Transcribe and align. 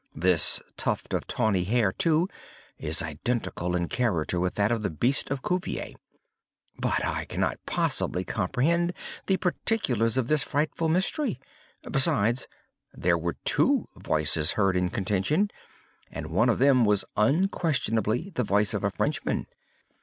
This 0.15 0.59
tuft 0.77 1.13
of 1.13 1.27
tawny 1.27 1.63
hair, 1.63 1.91
too, 1.91 2.27
is 2.79 3.03
identical 3.03 3.75
in 3.75 3.87
character 3.87 4.39
with 4.39 4.55
that 4.55 4.71
of 4.71 4.81
the 4.81 4.89
beast 4.89 5.29
of 5.29 5.43
Cuvier. 5.43 5.93
But 6.79 7.05
I 7.05 7.25
cannot 7.25 7.59
possibly 7.67 8.23
comprehend 8.23 8.93
the 9.27 9.37
particulars 9.37 10.17
of 10.17 10.27
this 10.27 10.41
frightful 10.41 10.89
mystery. 10.89 11.39
Besides, 11.83 12.47
there 12.95 13.15
were 13.15 13.37
two 13.45 13.85
voices 13.95 14.53
heard 14.53 14.75
in 14.75 14.89
contention, 14.89 15.51
and 16.11 16.31
one 16.31 16.49
of 16.49 16.57
them 16.57 16.83
was 16.83 17.05
unquestionably 17.15 18.31
the 18.31 18.43
voice 18.43 18.73
of 18.73 18.83
a 18.83 18.89
Frenchman." 18.89 19.45